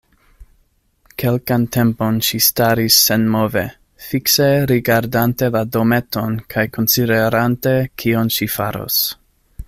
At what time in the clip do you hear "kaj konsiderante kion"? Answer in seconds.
6.55-8.33